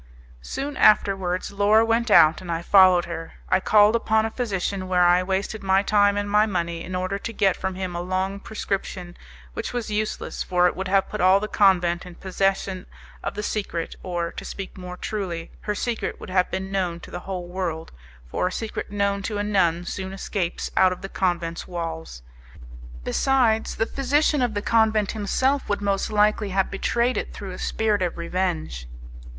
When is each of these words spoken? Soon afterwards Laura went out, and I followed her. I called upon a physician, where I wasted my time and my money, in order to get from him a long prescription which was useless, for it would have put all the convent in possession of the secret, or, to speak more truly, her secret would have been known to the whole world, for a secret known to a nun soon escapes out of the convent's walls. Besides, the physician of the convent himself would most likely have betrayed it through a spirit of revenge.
Soon 0.41 0.77
afterwards 0.77 1.51
Laura 1.51 1.85
went 1.85 2.09
out, 2.09 2.41
and 2.41 2.51
I 2.51 2.63
followed 2.63 3.05
her. 3.05 3.33
I 3.49 3.59
called 3.59 3.95
upon 3.95 4.25
a 4.25 4.31
physician, 4.31 4.87
where 4.87 5.03
I 5.05 5.21
wasted 5.21 5.61
my 5.61 5.83
time 5.83 6.17
and 6.17 6.27
my 6.27 6.47
money, 6.47 6.81
in 6.83 6.95
order 6.95 7.19
to 7.19 7.31
get 7.31 7.55
from 7.55 7.75
him 7.75 7.95
a 7.95 8.01
long 8.01 8.39
prescription 8.39 9.15
which 9.53 9.73
was 9.73 9.91
useless, 9.91 10.41
for 10.41 10.65
it 10.65 10.75
would 10.75 10.87
have 10.87 11.07
put 11.07 11.21
all 11.21 11.39
the 11.39 11.47
convent 11.47 12.03
in 12.07 12.15
possession 12.15 12.87
of 13.21 13.35
the 13.35 13.43
secret, 13.43 13.95
or, 14.01 14.31
to 14.31 14.43
speak 14.43 14.75
more 14.75 14.97
truly, 14.97 15.51
her 15.61 15.75
secret 15.75 16.19
would 16.19 16.31
have 16.31 16.49
been 16.49 16.71
known 16.71 16.99
to 17.01 17.11
the 17.11 17.19
whole 17.29 17.47
world, 17.47 17.91
for 18.25 18.47
a 18.47 18.51
secret 18.51 18.89
known 18.89 19.21
to 19.21 19.37
a 19.37 19.43
nun 19.43 19.85
soon 19.85 20.13
escapes 20.13 20.71
out 20.75 20.91
of 20.91 21.03
the 21.03 21.09
convent's 21.09 21.67
walls. 21.67 22.23
Besides, 23.03 23.75
the 23.75 23.85
physician 23.85 24.41
of 24.41 24.55
the 24.55 24.63
convent 24.63 25.11
himself 25.11 25.69
would 25.69 25.79
most 25.79 26.09
likely 26.11 26.49
have 26.49 26.71
betrayed 26.71 27.17
it 27.17 27.33
through 27.35 27.51
a 27.51 27.59
spirit 27.59 28.01
of 28.01 28.17
revenge. 28.17 28.87